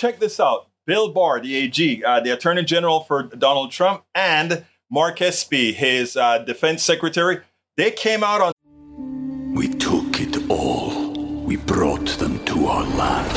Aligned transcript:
check 0.00 0.18
this 0.18 0.40
out. 0.40 0.68
Bill 0.86 1.12
Barr, 1.12 1.40
the 1.40 1.54
AG, 1.56 2.02
uh, 2.04 2.20
the 2.20 2.30
Attorney 2.30 2.64
General 2.64 3.00
for 3.00 3.24
Donald 3.24 3.70
Trump, 3.70 4.02
and 4.14 4.64
Mark 4.90 5.20
Esper, 5.20 5.72
his 5.72 6.16
uh, 6.16 6.38
defense 6.38 6.82
secretary, 6.82 7.40
they 7.76 7.90
came 7.90 8.24
out 8.24 8.40
on. 8.40 9.54
We 9.54 9.68
took 9.68 10.20
it 10.20 10.50
all. 10.50 11.44
We 11.44 11.56
brought 11.56 12.08
them 12.18 12.42
to 12.46 12.66
our 12.66 12.84
land. 12.96 13.30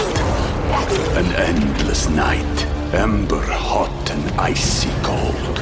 An 1.17 1.25
endless 1.35 2.07
night, 2.07 2.65
ember 2.93 3.41
hot 3.41 4.09
and 4.11 4.39
icy 4.39 4.89
cold. 5.03 5.57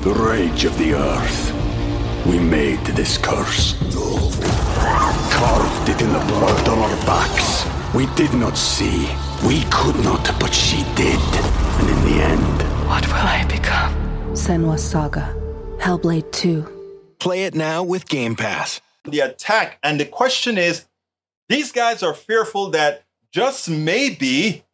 The 0.00 0.14
rage 0.14 0.64
of 0.64 0.76
the 0.78 0.94
earth. 0.94 1.52
We 2.26 2.38
made 2.38 2.80
this 2.86 3.18
curse. 3.18 3.74
Carved 5.32 5.88
it 5.90 6.00
in 6.00 6.12
the 6.12 6.24
blood 6.28 6.68
on 6.68 6.78
our 6.78 6.96
backs. 7.04 7.66
We 7.94 8.06
did 8.14 8.32
not 8.32 8.56
see. 8.56 9.06
We 9.44 9.62
could 9.70 9.96
not, 10.04 10.24
but 10.40 10.52
she 10.52 10.82
did. 10.94 11.20
And 11.78 11.88
in 11.88 12.04
the 12.04 12.22
end, 12.22 12.62
What 12.88 13.06
will 13.06 13.14
I 13.14 13.44
become? 13.48 13.92
Senua 14.34 14.78
Saga. 14.78 15.34
Hellblade 15.78 16.30
2. 16.32 17.16
Play 17.18 17.44
it 17.44 17.54
now 17.54 17.82
with 17.82 18.08
Game 18.08 18.34
Pass. 18.36 18.80
the 19.04 19.20
attack. 19.20 19.78
And 19.84 20.00
the 20.00 20.04
question 20.04 20.58
is 20.58 20.86
these 21.48 21.70
guys 21.70 22.02
are 22.02 22.14
fearful 22.14 22.70
that 22.70 23.04
just 23.32 23.68
maybe 23.70 24.64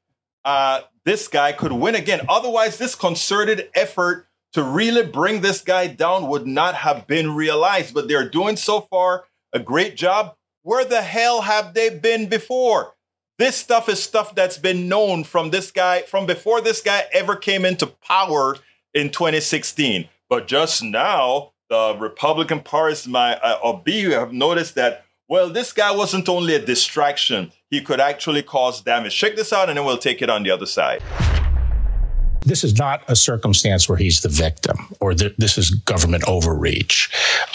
uh, 0.44 0.80
this 1.04 1.28
guy 1.28 1.52
could 1.52 1.72
win 1.72 1.94
again. 1.94 2.22
Otherwise, 2.28 2.78
this 2.78 2.94
concerted 2.94 3.68
effort 3.74 4.26
to 4.54 4.62
really 4.62 5.04
bring 5.04 5.40
this 5.42 5.60
guy 5.60 5.86
down 5.86 6.28
would 6.28 6.46
not 6.46 6.74
have 6.74 7.06
been 7.06 7.34
realized. 7.34 7.92
But 7.92 8.08
they're 8.08 8.28
doing 8.28 8.56
so 8.56 8.80
far 8.82 9.24
a 9.52 9.58
great 9.58 9.96
job. 9.96 10.34
Where 10.62 10.84
the 10.84 11.02
hell 11.02 11.42
have 11.42 11.74
they 11.74 11.90
been 11.90 12.28
before? 12.28 12.94
This 13.38 13.56
stuff 13.56 13.88
is 13.88 14.02
stuff 14.02 14.34
that's 14.34 14.58
been 14.58 14.88
known 14.88 15.24
from 15.24 15.50
this 15.50 15.70
guy, 15.70 16.02
from 16.02 16.26
before 16.26 16.60
this 16.60 16.82
guy 16.82 17.04
ever 17.12 17.34
came 17.34 17.64
into 17.64 17.86
power 17.86 18.56
in 18.92 19.10
2016. 19.10 20.08
But 20.28 20.46
just 20.46 20.82
now, 20.82 21.52
the 21.68 21.96
Republican 21.98 22.60
parties, 22.60 23.08
my 23.08 23.36
uh, 23.36 23.58
of 23.62 23.84
B, 23.84 24.02
have 24.10 24.32
noticed 24.32 24.74
that 24.74 25.04
well, 25.28 25.48
this 25.48 25.72
guy 25.72 25.90
wasn't 25.92 26.28
only 26.28 26.54
a 26.54 26.58
distraction; 26.58 27.52
he 27.70 27.80
could 27.80 28.00
actually 28.00 28.42
cause 28.42 28.82
damage. 28.82 29.16
Check 29.16 29.34
this 29.34 29.52
out, 29.52 29.70
and 29.70 29.78
then 29.78 29.86
we'll 29.86 29.96
take 29.96 30.20
it 30.20 30.28
on 30.28 30.42
the 30.42 30.50
other 30.50 30.66
side. 30.66 31.02
This 32.44 32.64
is 32.64 32.78
not 32.78 33.02
a 33.08 33.16
circumstance 33.16 33.88
where 33.88 33.98
he's 33.98 34.20
the 34.20 34.28
victim 34.28 34.76
or 35.00 35.14
that 35.14 35.38
this 35.38 35.56
is 35.58 35.70
government 35.70 36.24
overreach. 36.26 37.10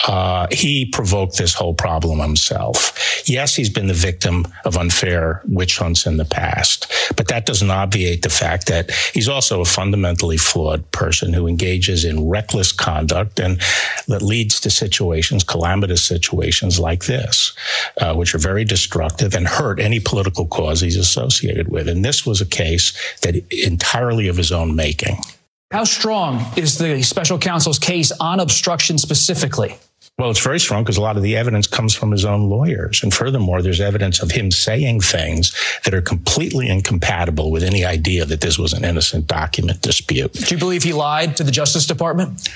Uh, 0.07 0.47
he 0.51 0.85
provoked 0.85 1.37
this 1.37 1.53
whole 1.53 1.73
problem 1.73 2.19
himself. 2.19 2.97
Yes, 3.27 3.55
he's 3.55 3.69
been 3.69 3.87
the 3.87 3.93
victim 3.93 4.47
of 4.63 4.77
unfair 4.77 5.41
witch 5.45 5.77
hunts 5.77 6.05
in 6.05 6.17
the 6.17 6.25
past, 6.25 6.91
but 7.15 7.27
that 7.27 7.45
doesn't 7.45 7.69
obviate 7.69 8.21
the 8.21 8.29
fact 8.29 8.67
that 8.67 8.91
he's 9.13 9.27
also 9.27 9.61
a 9.61 9.65
fundamentally 9.65 10.37
flawed 10.37 10.89
person 10.91 11.33
who 11.33 11.47
engages 11.47 12.05
in 12.05 12.27
reckless 12.29 12.71
conduct 12.71 13.39
and 13.39 13.61
that 14.07 14.21
leads 14.21 14.59
to 14.61 14.69
situations, 14.69 15.43
calamitous 15.43 16.03
situations 16.03 16.79
like 16.79 17.05
this, 17.05 17.53
uh, 17.99 18.13
which 18.15 18.33
are 18.33 18.39
very 18.39 18.63
destructive 18.63 19.35
and 19.35 19.47
hurt 19.47 19.79
any 19.79 19.99
political 19.99 20.47
cause 20.47 20.79
he's 20.79 20.95
associated 20.95 21.67
with. 21.67 21.89
And 21.89 22.05
this 22.05 22.25
was 22.25 22.39
a 22.39 22.45
case 22.45 22.93
that 23.21 23.35
entirely 23.51 24.27
of 24.29 24.37
his 24.37 24.51
own 24.51 24.76
making. 24.77 25.17
How 25.71 25.83
strong 25.83 26.45
is 26.55 26.77
the 26.77 27.03
special 27.03 27.37
counsel's 27.37 27.77
case 27.77 28.13
on 28.21 28.39
obstruction 28.39 28.97
specifically? 28.97 29.75
Well, 30.17 30.31
it's 30.31 30.43
very 30.43 30.59
strong 30.59 30.83
because 30.83 30.97
a 30.97 31.01
lot 31.01 31.17
of 31.17 31.23
the 31.23 31.35
evidence 31.35 31.67
comes 31.67 31.93
from 31.93 32.11
his 32.11 32.25
own 32.25 32.49
lawyers. 32.49 33.03
And 33.03 33.13
furthermore, 33.13 33.61
there's 33.61 33.81
evidence 33.81 34.19
of 34.21 34.31
him 34.31 34.49
saying 34.49 35.01
things 35.01 35.53
that 35.83 35.93
are 35.93 36.01
completely 36.01 36.69
incompatible 36.69 37.51
with 37.51 37.63
any 37.63 37.85
idea 37.85 38.25
that 38.25 38.41
this 38.41 38.57
was 38.57 38.73
an 38.73 38.83
innocent 38.83 39.27
document 39.27 39.81
dispute. 39.81 40.33
Do 40.33 40.55
you 40.55 40.57
believe 40.57 40.83
he 40.83 40.93
lied 40.93 41.37
to 41.37 41.43
the 41.43 41.51
Justice 41.51 41.85
Department? 41.85 42.49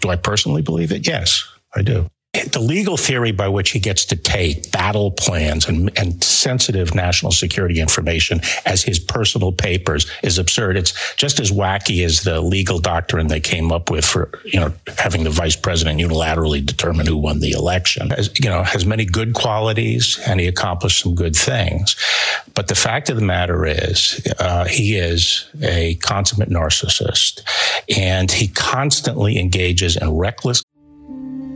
Do 0.00 0.08
I 0.08 0.16
personally 0.16 0.62
believe 0.62 0.92
it? 0.92 1.06
Yes, 1.06 1.46
I 1.74 1.82
do. 1.82 2.08
The 2.32 2.60
legal 2.60 2.96
theory 2.96 3.30
by 3.30 3.48
which 3.48 3.72
he 3.72 3.78
gets 3.78 4.06
to 4.06 4.16
take 4.16 4.72
battle 4.72 5.10
plans 5.10 5.68
and, 5.68 5.90
and 5.98 6.24
sensitive 6.24 6.94
national 6.94 7.30
security 7.30 7.78
information 7.78 8.40
as 8.64 8.82
his 8.82 8.98
personal 8.98 9.52
papers 9.52 10.10
is 10.22 10.38
absurd. 10.38 10.78
It's 10.78 11.14
just 11.16 11.40
as 11.40 11.52
wacky 11.52 12.02
as 12.06 12.22
the 12.22 12.40
legal 12.40 12.78
doctrine 12.78 13.26
they 13.26 13.38
came 13.38 13.70
up 13.70 13.90
with 13.90 14.06
for, 14.06 14.30
you 14.46 14.58
know, 14.58 14.72
having 14.96 15.24
the 15.24 15.30
vice 15.30 15.56
president 15.56 16.00
unilaterally 16.00 16.64
determine 16.64 17.04
who 17.04 17.18
won 17.18 17.40
the 17.40 17.50
election. 17.50 18.10
As, 18.12 18.30
you 18.42 18.48
know, 18.48 18.62
has 18.62 18.86
many 18.86 19.04
good 19.04 19.34
qualities 19.34 20.18
and 20.26 20.40
he 20.40 20.46
accomplished 20.46 21.02
some 21.02 21.14
good 21.14 21.36
things. 21.36 21.96
But 22.54 22.68
the 22.68 22.74
fact 22.74 23.10
of 23.10 23.16
the 23.16 23.22
matter 23.22 23.66
is, 23.66 24.26
uh, 24.38 24.64
he 24.64 24.96
is 24.96 25.50
a 25.60 25.96
consummate 25.96 26.48
narcissist 26.48 27.42
and 27.94 28.32
he 28.32 28.48
constantly 28.48 29.38
engages 29.38 29.98
in 29.98 30.16
reckless 30.16 30.62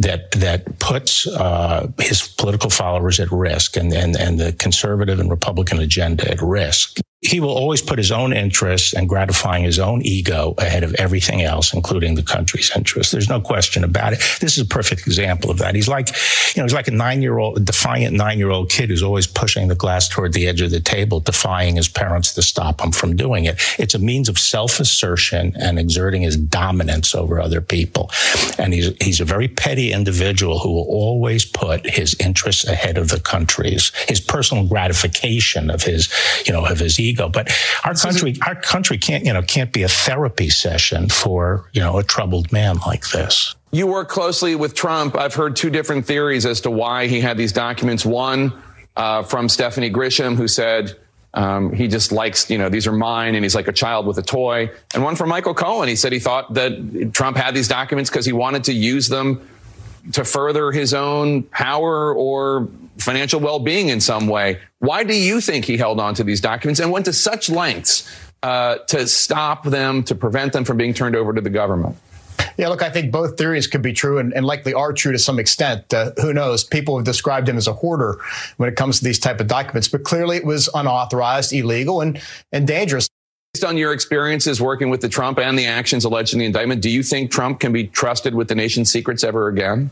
that 0.00 0.30
that 0.32 0.78
puts 0.78 1.26
uh, 1.26 1.88
his 1.98 2.28
political 2.28 2.70
followers 2.70 3.20
at 3.20 3.30
risk 3.30 3.76
and, 3.76 3.92
and 3.92 4.16
and 4.16 4.38
the 4.38 4.52
conservative 4.52 5.18
and 5.20 5.30
Republican 5.30 5.78
agenda 5.78 6.30
at 6.30 6.40
risk. 6.42 7.00
He 7.26 7.40
will 7.40 7.50
always 7.50 7.82
put 7.82 7.98
his 7.98 8.12
own 8.12 8.32
interests 8.32 8.94
and 8.94 9.08
gratifying 9.08 9.64
his 9.64 9.78
own 9.78 10.02
ego 10.02 10.54
ahead 10.58 10.84
of 10.84 10.94
everything 10.94 11.42
else, 11.42 11.74
including 11.74 12.14
the 12.14 12.22
country's 12.22 12.70
interests. 12.74 13.12
There's 13.12 13.28
no 13.28 13.40
question 13.40 13.84
about 13.84 14.12
it. 14.12 14.20
This 14.40 14.56
is 14.56 14.64
a 14.64 14.66
perfect 14.66 15.06
example 15.06 15.50
of 15.50 15.58
that. 15.58 15.74
He's 15.74 15.88
like, 15.88 16.08
you 16.54 16.60
know, 16.60 16.64
he's 16.64 16.72
like 16.72 16.88
a 16.88 16.92
nine-year-old, 16.92 17.64
defiant 17.64 18.14
nine-year-old 18.14 18.70
kid 18.70 18.90
who's 18.90 19.02
always 19.02 19.26
pushing 19.26 19.68
the 19.68 19.74
glass 19.74 20.08
toward 20.08 20.32
the 20.32 20.46
edge 20.46 20.60
of 20.60 20.70
the 20.70 20.80
table, 20.80 21.20
defying 21.20 21.76
his 21.76 21.88
parents 21.88 22.32
to 22.34 22.42
stop 22.42 22.80
him 22.80 22.92
from 22.92 23.16
doing 23.16 23.44
it. 23.44 23.60
It's 23.78 23.94
a 23.94 23.98
means 23.98 24.28
of 24.28 24.38
self-assertion 24.38 25.54
and 25.58 25.78
exerting 25.78 26.22
his 26.22 26.36
dominance 26.36 27.14
over 27.14 27.40
other 27.40 27.60
people. 27.60 28.10
And 28.58 28.72
he's 28.72 28.94
he's 29.00 29.20
a 29.20 29.24
very 29.24 29.48
petty 29.48 29.92
individual 29.92 30.58
who 30.60 30.72
will 30.72 30.88
always 30.88 31.44
put 31.44 31.84
his 31.88 32.14
interests 32.20 32.64
ahead 32.66 32.98
of 32.98 33.08
the 33.08 33.20
country's, 33.20 33.90
his 34.06 34.20
personal 34.20 34.66
gratification 34.66 35.70
of 35.70 35.82
his, 35.82 36.08
you 36.46 36.52
know, 36.52 36.64
of 36.64 36.78
his 36.78 37.00
ego. 37.00 37.15
But 37.16 37.50
our 37.84 37.94
country, 37.94 38.36
our 38.46 38.54
country 38.54 38.98
can't, 38.98 39.24
you 39.24 39.32
know, 39.32 39.42
can't 39.42 39.72
be 39.72 39.82
a 39.82 39.88
therapy 39.88 40.48
session 40.48 41.08
for, 41.08 41.68
you 41.72 41.80
know, 41.80 41.98
a 41.98 42.02
troubled 42.02 42.52
man 42.52 42.78
like 42.86 43.08
this. 43.10 43.54
You 43.72 43.86
work 43.86 44.08
closely 44.08 44.54
with 44.54 44.74
Trump. 44.74 45.16
I've 45.16 45.34
heard 45.34 45.56
two 45.56 45.70
different 45.70 46.06
theories 46.06 46.46
as 46.46 46.60
to 46.62 46.70
why 46.70 47.08
he 47.08 47.20
had 47.20 47.36
these 47.36 47.52
documents. 47.52 48.06
One 48.06 48.52
uh, 48.96 49.22
from 49.22 49.48
Stephanie 49.48 49.90
Grisham, 49.90 50.36
who 50.36 50.48
said 50.48 50.96
um, 51.34 51.72
he 51.72 51.86
just 51.86 52.12
likes, 52.12 52.48
you 52.48 52.56
know, 52.56 52.70
these 52.70 52.86
are 52.86 52.92
mine, 52.92 53.34
and 53.34 53.44
he's 53.44 53.54
like 53.54 53.68
a 53.68 53.72
child 53.72 54.06
with 54.06 54.16
a 54.16 54.22
toy. 54.22 54.70
And 54.94 55.04
one 55.04 55.16
from 55.16 55.28
Michael 55.28 55.52
Cohen. 55.52 55.88
He 55.88 55.96
said 55.96 56.12
he 56.12 56.18
thought 56.18 56.54
that 56.54 57.10
Trump 57.12 57.36
had 57.36 57.54
these 57.54 57.68
documents 57.68 58.08
because 58.08 58.24
he 58.24 58.32
wanted 58.32 58.64
to 58.64 58.72
use 58.72 59.08
them 59.08 59.46
to 60.12 60.24
further 60.24 60.72
his 60.72 60.94
own 60.94 61.42
power 61.44 62.14
or 62.14 62.68
financial 62.98 63.40
well-being 63.40 63.88
in 63.88 64.00
some 64.00 64.26
way. 64.26 64.60
Why 64.78 65.04
do 65.04 65.14
you 65.14 65.40
think 65.40 65.64
he 65.64 65.76
held 65.76 66.00
on 66.00 66.14
to 66.14 66.24
these 66.24 66.40
documents 66.40 66.80
and 66.80 66.90
went 66.90 67.04
to 67.06 67.12
such 67.12 67.50
lengths 67.50 68.10
uh, 68.42 68.76
to 68.88 69.06
stop 69.06 69.64
them, 69.64 70.02
to 70.04 70.14
prevent 70.14 70.52
them 70.52 70.64
from 70.64 70.76
being 70.76 70.94
turned 70.94 71.16
over 71.16 71.32
to 71.32 71.40
the 71.40 71.50
government? 71.50 71.96
Yeah, 72.58 72.68
look, 72.68 72.82
I 72.82 72.90
think 72.90 73.12
both 73.12 73.36
theories 73.36 73.66
could 73.66 73.82
be 73.82 73.92
true 73.92 74.18
and, 74.18 74.32
and 74.32 74.46
likely 74.46 74.72
are 74.72 74.92
true 74.92 75.12
to 75.12 75.18
some 75.18 75.38
extent. 75.38 75.92
Uh, 75.92 76.12
who 76.20 76.32
knows? 76.32 76.64
People 76.64 76.96
have 76.96 77.04
described 77.04 77.48
him 77.48 77.56
as 77.56 77.66
a 77.66 77.72
hoarder 77.72 78.18
when 78.56 78.68
it 78.68 78.76
comes 78.76 78.98
to 78.98 79.04
these 79.04 79.18
type 79.18 79.40
of 79.40 79.46
documents, 79.46 79.88
but 79.88 80.04
clearly 80.04 80.36
it 80.36 80.44
was 80.44 80.68
unauthorized, 80.74 81.52
illegal, 81.52 82.00
and 82.00 82.20
and 82.52 82.66
dangerous. 82.66 83.08
Based 83.56 83.64
on 83.64 83.78
your 83.78 83.94
experiences 83.94 84.60
working 84.60 84.90
with 84.90 85.00
the 85.00 85.08
Trump 85.08 85.38
and 85.38 85.58
the 85.58 85.64
actions 85.64 86.04
alleged 86.04 86.34
in 86.34 86.40
the 86.40 86.44
indictment, 86.44 86.82
do 86.82 86.90
you 86.90 87.02
think 87.02 87.30
Trump 87.30 87.58
can 87.58 87.72
be 87.72 87.86
trusted 87.86 88.34
with 88.34 88.48
the 88.48 88.54
nation's 88.54 88.92
secrets 88.92 89.24
ever 89.24 89.48
again? 89.48 89.88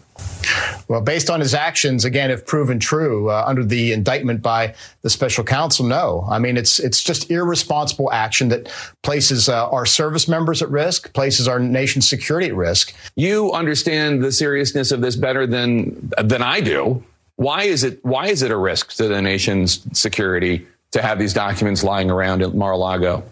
Well, 0.86 1.00
based 1.00 1.30
on 1.30 1.40
his 1.40 1.54
actions, 1.54 2.04
again, 2.04 2.30
if 2.30 2.44
proven 2.44 2.78
true 2.78 3.30
uh, 3.30 3.42
under 3.46 3.64
the 3.64 3.94
indictment 3.94 4.42
by 4.42 4.74
the 5.00 5.08
special 5.08 5.44
counsel, 5.44 5.86
no. 5.86 6.26
I 6.28 6.38
mean, 6.38 6.58
it's 6.58 6.78
it's 6.78 7.02
just 7.02 7.30
irresponsible 7.30 8.12
action 8.12 8.50
that 8.50 8.70
places 9.02 9.48
uh, 9.48 9.66
our 9.70 9.86
service 9.86 10.28
members 10.28 10.60
at 10.60 10.68
risk, 10.68 11.14
places 11.14 11.48
our 11.48 11.58
nation's 11.58 12.06
security 12.06 12.48
at 12.48 12.54
risk. 12.54 12.94
You 13.16 13.50
understand 13.52 14.22
the 14.22 14.30
seriousness 14.30 14.92
of 14.92 15.00
this 15.00 15.16
better 15.16 15.46
than 15.46 16.12
than 16.22 16.42
I 16.42 16.60
do. 16.60 17.02
Why 17.36 17.62
is 17.62 17.82
it 17.82 18.04
why 18.04 18.26
is 18.26 18.42
it 18.42 18.50
a 18.50 18.58
risk 18.58 18.92
to 18.96 19.08
the 19.08 19.22
nation's 19.22 19.86
security 19.98 20.66
to 20.94 21.02
have 21.02 21.18
these 21.18 21.32
documents 21.32 21.82
lying 21.82 22.08
around 22.08 22.40
at 22.40 22.54
Mar-a-Lago. 22.54 23.24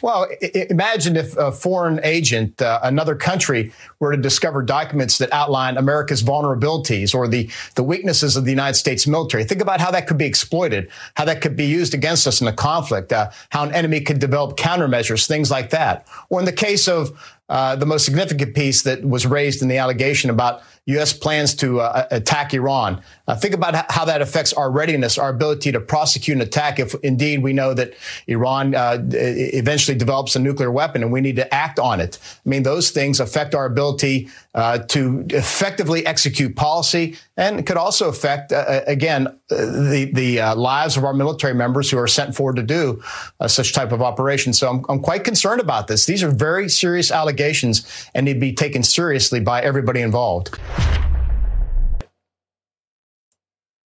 Well, 0.00 0.28
imagine 0.52 1.16
if 1.16 1.36
a 1.36 1.50
foreign 1.50 2.00
agent, 2.04 2.62
uh, 2.62 2.80
another 2.82 3.14
country, 3.14 3.72
were 3.98 4.12
to 4.12 4.18
discover 4.18 4.62
documents 4.62 5.18
that 5.18 5.32
outline 5.32 5.76
America's 5.76 6.22
vulnerabilities 6.22 7.14
or 7.14 7.26
the, 7.26 7.50
the 7.74 7.82
weaknesses 7.82 8.36
of 8.36 8.44
the 8.44 8.50
United 8.50 8.74
States 8.74 9.06
military. 9.06 9.44
Think 9.44 9.60
about 9.60 9.80
how 9.80 9.90
that 9.90 10.06
could 10.06 10.18
be 10.18 10.26
exploited, 10.26 10.88
how 11.14 11.24
that 11.24 11.40
could 11.40 11.56
be 11.56 11.66
used 11.66 11.94
against 11.94 12.26
us 12.26 12.40
in 12.40 12.46
a 12.46 12.52
conflict, 12.52 13.12
uh, 13.12 13.30
how 13.50 13.64
an 13.64 13.74
enemy 13.74 14.00
could 14.00 14.18
develop 14.18 14.56
countermeasures, 14.56 15.26
things 15.26 15.50
like 15.50 15.70
that. 15.70 16.06
Or 16.28 16.38
in 16.38 16.46
the 16.46 16.52
case 16.52 16.86
of 16.88 17.18
uh, 17.48 17.76
the 17.76 17.86
most 17.86 18.04
significant 18.04 18.54
piece 18.54 18.82
that 18.82 19.04
was 19.04 19.26
raised 19.26 19.62
in 19.62 19.68
the 19.68 19.78
allegation 19.78 20.30
about 20.30 20.62
U.S. 20.86 21.12
plans 21.12 21.54
to 21.56 21.80
uh, 21.80 22.06
attack 22.10 22.54
Iran. 22.54 23.02
Uh, 23.26 23.36
think 23.36 23.52
about 23.52 23.90
how 23.92 24.06
that 24.06 24.22
affects 24.22 24.54
our 24.54 24.70
readiness, 24.70 25.18
our 25.18 25.28
ability 25.28 25.70
to 25.72 25.80
prosecute 25.80 26.36
an 26.36 26.42
attack 26.42 26.78
if 26.78 26.94
indeed 27.02 27.42
we 27.42 27.52
know 27.52 27.74
that 27.74 27.92
Iran 28.26 28.74
uh, 28.74 28.98
eventually 29.12 29.96
develops 29.96 30.34
a 30.34 30.38
nuclear 30.38 30.70
weapon 30.70 31.02
and 31.02 31.12
we 31.12 31.20
need 31.20 31.36
to 31.36 31.54
act 31.54 31.78
on 31.78 32.00
it. 32.00 32.18
I 32.44 32.48
mean, 32.48 32.62
those 32.62 32.90
things 32.90 33.20
affect 33.20 33.54
our 33.54 33.66
ability 33.66 34.28
uh, 34.54 34.78
to 34.78 35.26
effectively 35.30 36.06
execute 36.06 36.56
policy 36.56 37.16
and 37.36 37.66
could 37.66 37.76
also 37.76 38.08
affect, 38.08 38.52
again, 38.56 39.37
the, 39.48 40.10
the 40.12 40.40
uh, 40.40 40.54
lives 40.54 40.96
of 40.96 41.04
our 41.04 41.14
military 41.14 41.54
members 41.54 41.90
who 41.90 41.98
are 41.98 42.06
sent 42.06 42.34
forward 42.34 42.56
to 42.56 42.62
do 42.62 43.02
uh, 43.40 43.48
such 43.48 43.72
type 43.72 43.92
of 43.92 44.02
operation. 44.02 44.52
So 44.52 44.68
I'm, 44.68 44.84
I'm 44.88 45.00
quite 45.00 45.24
concerned 45.24 45.60
about 45.60 45.88
this. 45.88 46.06
These 46.06 46.22
are 46.22 46.30
very 46.30 46.68
serious 46.68 47.10
allegations 47.10 47.86
and 48.14 48.26
need 48.26 48.34
to 48.34 48.40
be 48.40 48.52
taken 48.52 48.82
seriously 48.82 49.40
by 49.40 49.62
everybody 49.62 50.00
involved. 50.00 50.58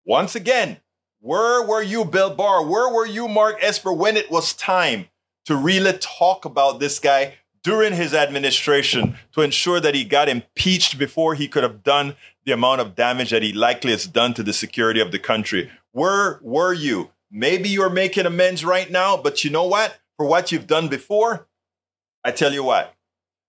Once 0.05 0.35
again, 0.37 0.79
where 1.21 1.67
were 1.67 1.83
you, 1.83 2.05
Bill 2.05 2.35
Barr? 2.35 2.65
Where 2.65 2.93
were 2.93 3.07
you, 3.07 3.27
Mark 3.27 3.59
Esper, 3.61 3.93
when 3.93 4.17
it 4.17 4.31
was 4.31 4.53
time 4.53 5.07
to 5.47 5.57
really 5.57 5.95
talk 5.95 6.45
about 6.45 6.79
this 6.79 6.99
guy 6.99 7.35
during 7.65 7.95
his 7.95 8.15
administration 8.15 9.17
to 9.33 9.43
ensure 9.43 9.81
that 9.81 9.95
he 9.95 10.05
got 10.05 10.29
impeached 10.29 10.99
before 10.99 11.35
he 11.35 11.49
could 11.49 11.65
have 11.65 11.83
done 11.83 12.15
the 12.47 12.53
amount 12.53 12.81
of 12.81 12.95
damage 12.95 13.31
that 13.31 13.43
he 13.43 13.53
likely 13.53 13.91
has 13.91 14.07
done 14.07 14.33
to 14.35 14.43
the 14.43 14.53
security 14.53 15.01
of 15.01 15.13
the 15.13 15.19
country? 15.19 15.71
Where 15.93 16.39
were 16.43 16.73
you? 16.73 17.11
Maybe 17.31 17.69
you're 17.69 17.91
making 17.91 18.25
amends 18.25 18.65
right 18.65 18.91
now, 18.91 19.17
but 19.17 19.45
you 19.45 19.51
know 19.51 19.67
what? 19.67 19.99
For 20.17 20.25
what 20.25 20.51
you've 20.51 20.67
done 20.67 20.89
before, 20.89 21.47
I 22.25 22.31
tell 22.31 22.53
you 22.53 22.65
what, 22.65 22.95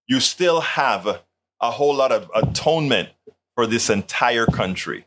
you 0.08 0.20
still 0.20 0.62
have 0.62 1.08
a, 1.08 1.22
a 1.62 1.72
whole 1.72 1.96
lot 1.96 2.12
of 2.12 2.30
atonement 2.36 3.10
for 3.56 3.66
this 3.66 3.90
entire 3.90 4.46
country 4.46 5.07